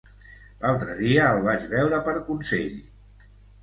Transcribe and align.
L'altre 0.63 0.95
dia 1.03 1.29
el 1.35 1.43
vaig 1.51 1.71
veure 1.77 2.03
per 2.11 2.19
Consell. 2.35 2.85